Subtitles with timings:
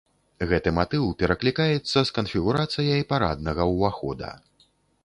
[0.51, 4.37] Гэты матыў пераклікаецца з канфігурацыяй параднага ўвахода.